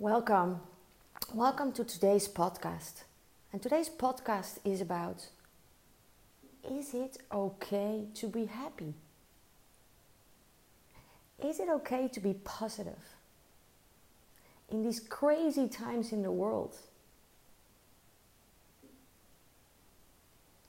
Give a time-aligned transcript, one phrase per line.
[0.00, 0.60] Welcome.
[1.34, 3.02] Welcome to today's podcast.
[3.52, 5.26] And today's podcast is about
[6.64, 8.94] is it okay to be happy?
[11.44, 13.14] Is it okay to be positive?
[14.70, 16.78] In these crazy times in the world,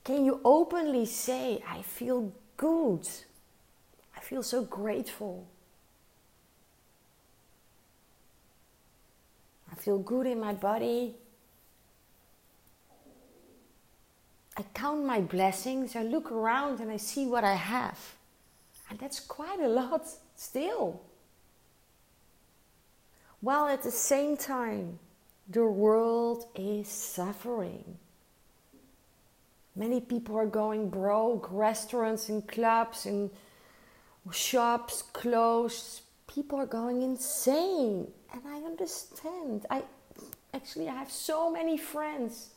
[0.03, 3.07] can you openly say, I feel good?
[4.13, 5.47] I feel so grateful.
[9.81, 11.15] Feel good in my body.
[14.57, 15.95] I count my blessings.
[15.95, 17.97] I look around and I see what I have.
[18.89, 21.01] And that's quite a lot still.
[23.39, 24.99] While at the same time,
[25.49, 27.97] the world is suffering.
[29.75, 33.31] Many people are going broke, restaurants and clubs and
[34.31, 36.01] shops closed.
[36.33, 39.65] People are going insane and I understand.
[39.69, 39.83] I
[40.53, 42.51] actually I have so many friends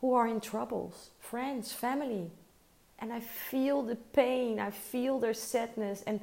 [0.00, 2.30] who are in troubles, friends, family,
[2.98, 6.20] and I feel the pain, I feel their sadness, and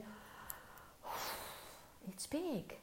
[2.08, 2.76] it's big.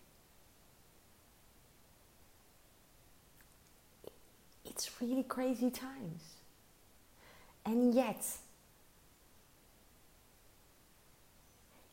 [4.64, 6.34] It's really crazy times.
[7.64, 8.27] And yet,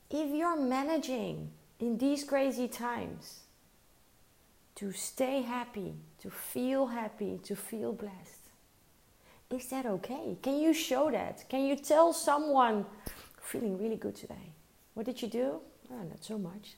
[0.09, 1.52] if you're managing
[1.82, 3.42] in these crazy times
[4.76, 8.38] to stay happy, to feel happy, to feel blessed.
[9.50, 10.38] Is that okay?
[10.42, 11.44] Can you show that?
[11.50, 12.86] Can you tell someone,
[13.42, 14.54] feeling really good today?
[14.94, 15.60] What did you do?
[15.92, 16.76] Oh, not so much,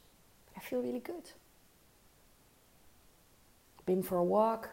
[0.58, 1.30] I feel really good.
[3.86, 4.70] Been for a walk,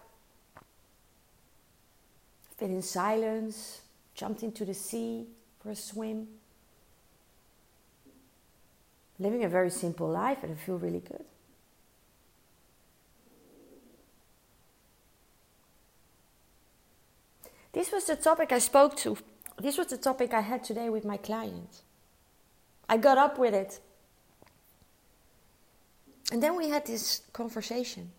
[2.59, 3.83] been in silence,
[4.15, 5.27] jumped into the sea
[5.61, 6.29] for a swim.
[9.21, 11.25] Living a very simple life, and I feel really good.
[17.73, 19.19] This was the topic I spoke to.
[19.59, 21.83] This was the topic I had today with my client.
[22.89, 23.79] I got up with it.
[26.33, 28.13] And then we had this conversation.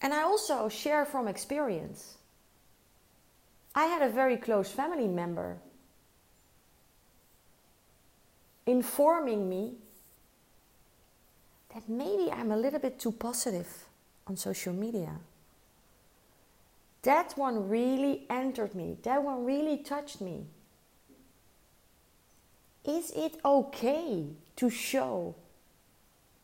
[0.00, 2.16] And I also share from experience.
[3.74, 5.56] I had a very close family member
[8.66, 9.72] informing me
[11.74, 13.68] that maybe I'm a little bit too positive
[14.26, 15.16] on social media.
[17.02, 20.46] That one really entered me, that one really touched me.
[22.84, 25.34] Is it okay to show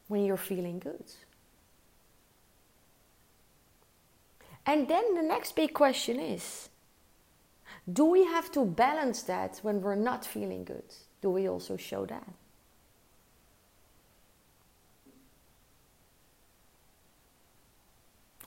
[0.08, 1.04] when you're feeling good?
[4.66, 6.67] And then the next big question is
[7.90, 10.94] do we have to balance that when we're not feeling good?
[11.22, 12.28] Do we also show that?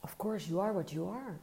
[0.04, 1.40] Of course, you are what you are.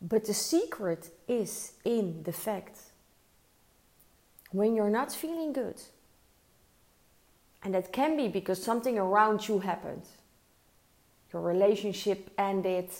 [0.00, 2.78] But the secret is in the fact
[4.50, 5.80] when you're not feeling good,
[7.62, 10.04] and that can be because something around you happened,
[11.32, 12.90] your relationship ended,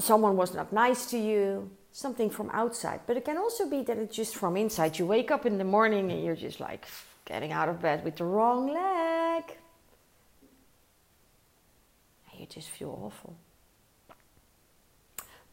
[0.00, 3.00] someone was not nice to you, something from outside.
[3.06, 4.98] But it can also be that it's just from inside.
[4.98, 6.86] You wake up in the morning and you're just like
[7.24, 9.44] getting out of bed with the wrong leg.
[12.30, 13.36] And you just feel awful.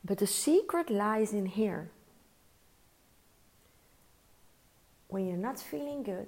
[0.03, 1.89] But the secret lies in here.
[5.09, 6.27] When you're not feeling good,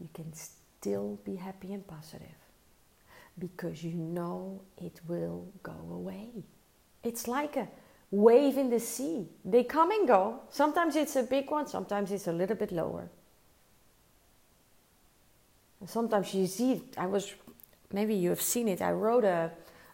[0.00, 2.47] you can still be happy and positive
[3.38, 6.30] because you know it will go away.
[7.02, 7.68] It's like a
[8.10, 9.26] wave in the sea.
[9.44, 10.40] They come and go.
[10.50, 13.08] Sometimes it's a big one, sometimes it's a little bit lower.
[15.80, 17.34] And sometimes you see, I was,
[17.92, 19.52] maybe you have seen it, I wrote a,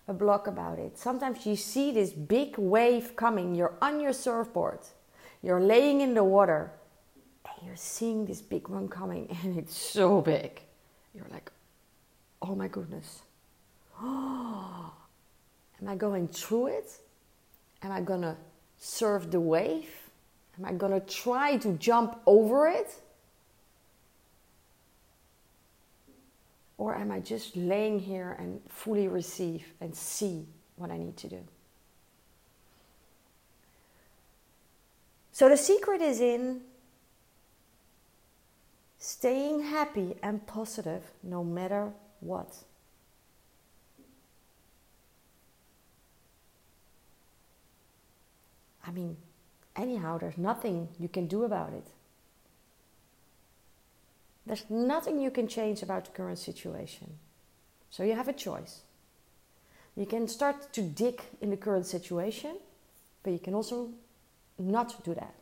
[0.08, 0.98] a blog about it.
[0.98, 4.80] Sometimes you see this big wave coming, you're on your surfboard,
[5.42, 6.72] you're laying in the water,
[7.44, 10.62] and you're seeing this big one coming, and it's so big.
[11.14, 11.50] You're like,
[12.40, 13.22] oh my goodness.
[14.00, 14.92] Oh,
[15.82, 16.90] am I going through it?
[17.82, 18.36] Am I gonna
[18.78, 19.90] surf the wave?
[20.58, 22.90] Am I gonna try to jump over it?
[26.76, 30.46] Or am I just laying here and fully receive and see
[30.76, 31.40] what I need to do?
[35.32, 36.60] So the secret is in
[38.98, 42.54] staying happy and positive no matter what.
[48.86, 49.16] I mean,
[49.76, 51.86] anyhow, there's nothing you can do about it.
[54.46, 57.14] There's nothing you can change about the current situation.
[57.90, 58.82] So you have a choice.
[59.96, 62.58] You can start to dig in the current situation,
[63.22, 63.90] but you can also
[64.58, 65.34] not do that.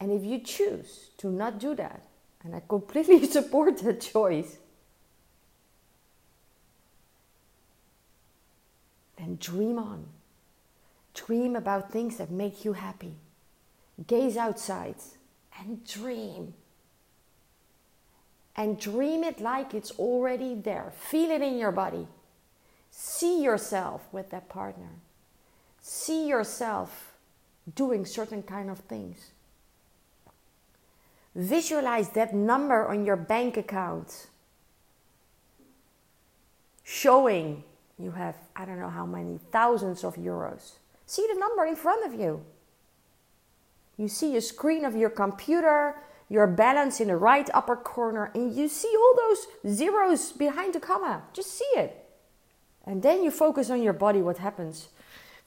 [0.00, 2.02] And if you choose to not do that,
[2.44, 4.58] and I completely support that choice,
[9.16, 10.06] then dream on.
[11.26, 13.14] Dream about things that make you happy.
[14.06, 14.96] Gaze outside
[15.58, 16.54] and dream.
[18.54, 20.92] And dream it like it's already there.
[20.96, 22.06] Feel it in your body.
[22.90, 24.90] See yourself with that partner.
[25.80, 27.12] See yourself
[27.74, 29.30] doing certain kind of things.
[31.34, 34.26] Visualize that number on your bank account
[36.84, 37.64] showing
[37.98, 40.72] you have, I don't know how many thousands of euros.
[41.08, 42.44] See the number in front of you.
[43.96, 45.96] You see a screen of your computer,
[46.28, 50.80] your balance in the right upper corner, and you see all those zeros behind the
[50.80, 51.22] comma.
[51.32, 52.04] Just see it.
[52.84, 54.88] And then you focus on your body, what happens.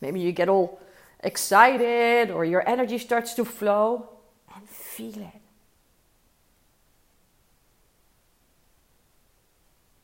[0.02, 0.82] Maybe you get all
[1.20, 4.10] excited or your energy starts to flow
[4.56, 5.42] and feel it.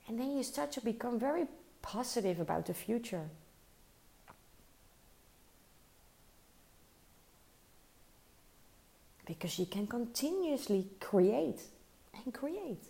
[0.08, 1.48] And then you start to become very
[1.82, 3.32] positive about the future.
[9.28, 11.60] Because you can continuously create
[12.24, 12.82] and create.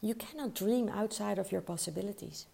[0.00, 2.46] You cannot dream outside of your possibilities.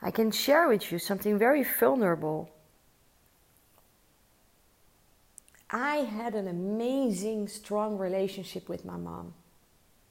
[0.00, 2.53] I can share with you something very vulnerable.
[5.94, 9.32] I had an amazing, strong relationship with my mom.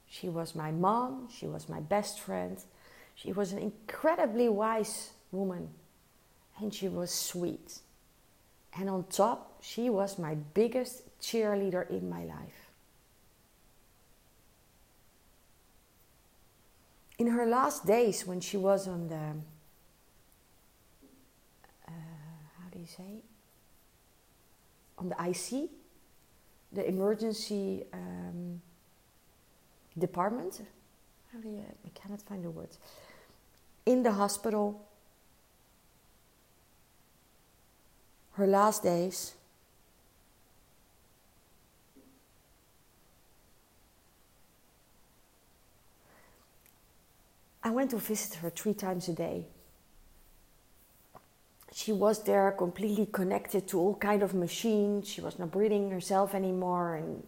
[0.08, 2.56] She was my mom, she was my best friend,
[3.14, 5.68] she was an incredibly wise woman,
[6.58, 7.80] and she was sweet.
[8.78, 12.70] And on top, she was my biggest cheerleader in my life.
[17.18, 19.34] In her last days, when she was on the
[21.86, 21.92] uh,
[22.58, 23.20] how do you say,
[24.98, 25.70] on the IC,
[26.72, 28.60] the emergency um,
[29.98, 30.62] department.
[31.32, 32.78] How do you, I cannot find the words.
[33.86, 34.80] In the hospital,
[38.34, 39.34] her last days.
[47.62, 49.46] I went to visit her three times a day
[51.74, 55.08] she was there completely connected to all kind of machines.
[55.08, 57.24] She was not breathing herself anymore and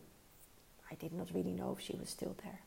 [0.88, 2.60] i did not really know if she was still there.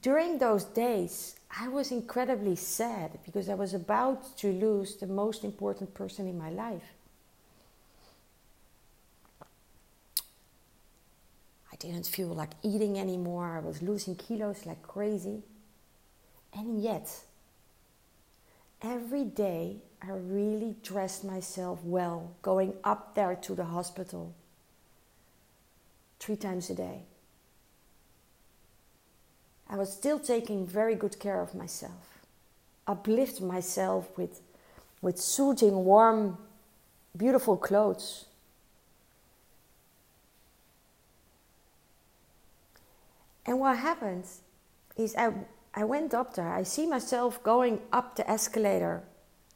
[0.00, 5.42] During those days i was incredibly sad because i was about to lose the most
[5.42, 6.97] important person in my life
[11.78, 13.56] didn't feel like eating anymore.
[13.56, 15.42] I was losing kilos like crazy.
[16.52, 17.08] And yet,
[18.82, 24.34] every day I really dressed myself well, going up there to the hospital
[26.18, 27.02] three times a day.
[29.68, 32.18] I was still taking very good care of myself,
[32.86, 34.40] uplift myself with,
[35.02, 36.38] with soothing, warm,
[37.16, 38.24] beautiful clothes
[43.48, 44.42] And what happens
[44.94, 45.32] is I,
[45.72, 46.52] I went up there.
[46.52, 49.02] I see myself going up the escalator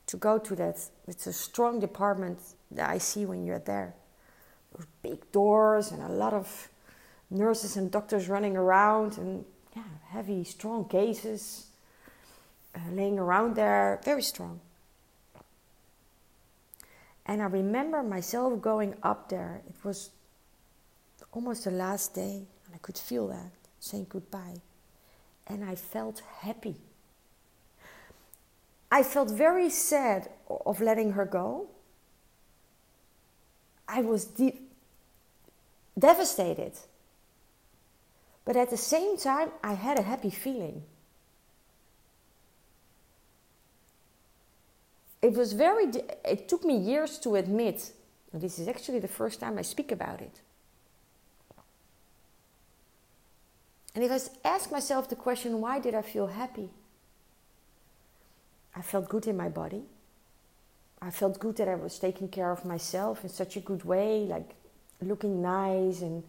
[0.06, 0.80] to go to that.
[1.06, 2.38] It's a strong department
[2.70, 3.94] that I see when you're there.
[4.75, 6.70] Those big doors and a lot of
[7.30, 9.44] nurses and doctors running around and
[9.76, 11.66] yeah, heavy, strong cases
[12.75, 14.61] uh, laying around there, very strong.
[17.26, 19.61] And I remember myself going up there.
[19.68, 20.08] It was
[21.30, 24.60] almost the last day, and I could feel that saying goodbye.
[25.46, 26.76] And I felt happy.
[28.90, 31.66] I felt very sad of letting her go.
[33.88, 34.70] I was deep,
[35.98, 36.72] devastated.
[38.44, 40.84] But at the same time, I had a happy feeling.
[45.20, 45.86] It was very,
[46.24, 47.92] it took me years to admit,
[48.32, 50.40] this is actually the first time I speak about it.
[53.94, 56.70] And if I ask myself the question, why did I feel happy?
[58.75, 59.82] I felt good in my body.
[61.00, 64.20] I felt good that I was taking care of myself in such a good way,
[64.20, 64.54] like
[65.02, 66.22] looking nice and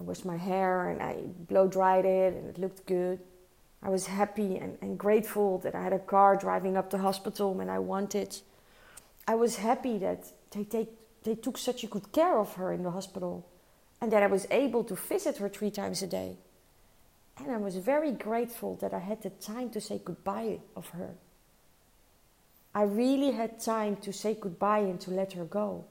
[0.00, 3.20] I washed my hair and I blow dried it and it looked good.
[3.82, 7.54] I was happy and, and grateful that I had a car driving up the hospital
[7.54, 8.38] when I wanted.
[9.28, 10.88] I was happy that they, they,
[11.22, 13.46] they took such a good care of her in the hospital
[14.00, 16.36] and that I was able to visit her three times a day.
[17.38, 21.14] And I was very grateful that I had the time to say goodbye of her.
[22.74, 25.84] I really had time to say goodbye and to let her go.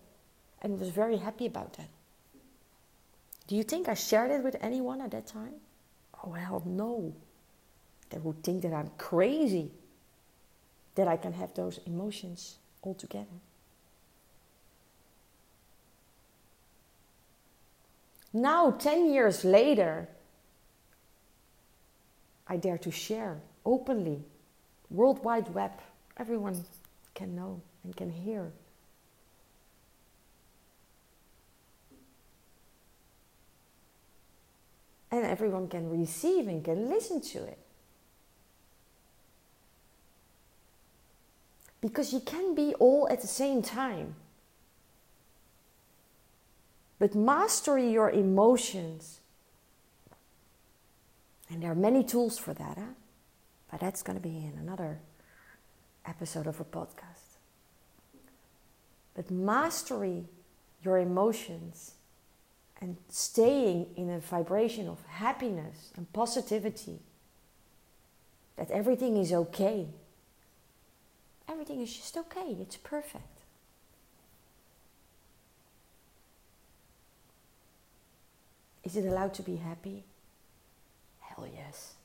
[0.61, 1.89] And was very happy about that.
[3.47, 5.53] Do you think I shared it with anyone at that time?
[6.23, 7.13] Oh, no.
[8.09, 9.71] They would think that I'm crazy
[10.95, 13.39] that I can have those emotions all together.
[18.33, 20.09] Now, 10 years later,
[22.47, 24.23] I dare to share openly,
[24.89, 25.71] World Wide Web,
[26.17, 26.63] everyone
[27.15, 28.51] can know and can hear.
[35.11, 37.57] And everyone can receive and can listen to it.
[41.81, 44.15] Because you can be all at the same time.
[46.99, 49.19] But mastery your emotions
[51.49, 52.93] and there are many tools for that, huh?
[53.69, 54.99] but that's going to be in another
[56.05, 57.37] episode of a podcast.
[59.15, 60.25] But mastery
[60.83, 61.93] your emotions
[62.79, 66.99] and staying in a vibration of happiness and positivity,
[68.57, 69.87] that everything is okay.
[71.47, 73.23] Everything is just okay, it's perfect.
[78.83, 80.03] Is it allowed to be happy?
[81.35, 81.95] Hell yes.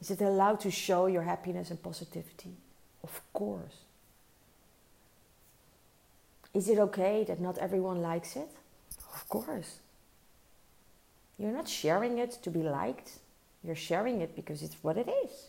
[0.00, 2.54] Is it allowed to show your happiness and positivity?
[3.02, 3.76] Of course.
[6.52, 8.50] Is it okay that not everyone likes it?
[9.14, 9.78] Of course.
[11.38, 13.18] You're not sharing it to be liked,
[13.64, 15.48] you're sharing it because it's what it is.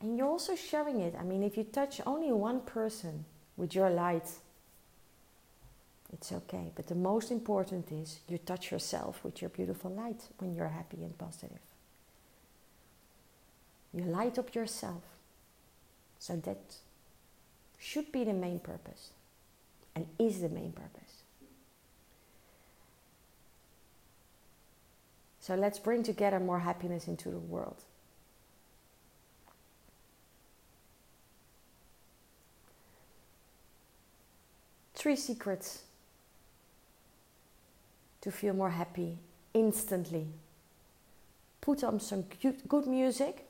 [0.00, 1.14] And you're also sharing it.
[1.18, 3.24] I mean, if you touch only one person
[3.56, 4.30] with your light,
[6.12, 6.72] it's okay.
[6.74, 11.02] But the most important is you touch yourself with your beautiful light when you're happy
[11.02, 11.58] and positive.
[13.92, 15.02] You light up yourself.
[16.18, 16.76] So that
[17.78, 19.10] should be the main purpose
[19.94, 21.22] and is the main purpose.
[25.40, 27.82] So let's bring together more happiness into the world.
[34.94, 35.84] Three secrets
[38.20, 39.18] to feel more happy
[39.54, 40.26] instantly.
[41.60, 43.46] Put on some cute, good music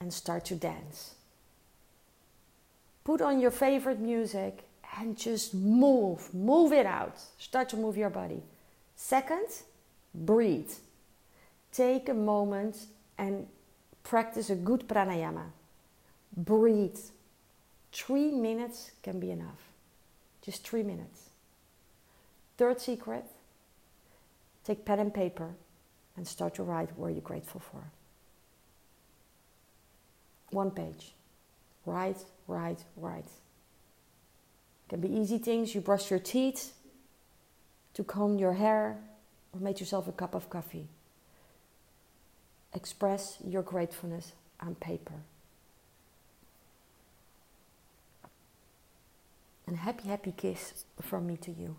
[0.00, 1.14] and start to dance.
[3.04, 4.64] Put on your favorite music
[4.98, 7.18] and just move, move it out.
[7.38, 8.42] Start to move your body.
[8.96, 9.48] Second,
[10.14, 10.70] breathe.
[11.72, 12.86] Take a moment
[13.18, 13.46] and
[14.04, 15.46] practice a good pranayama.
[16.36, 16.98] Breathe.
[17.92, 19.70] Three minutes can be enough.
[20.42, 21.30] Just three minutes.
[22.56, 23.24] Third secret
[24.64, 25.50] Take pen and paper
[26.16, 27.82] and start to write what you're grateful for.
[30.50, 31.12] One page.
[31.86, 33.24] Write, write, write.
[33.24, 35.74] It can be easy things.
[35.74, 36.74] You brush your teeth,
[37.94, 38.98] to comb your hair,
[39.52, 40.86] or make yourself a cup of coffee.
[42.74, 45.14] Express your gratefulness on paper.
[49.66, 51.76] And happy, happy kiss from me to you.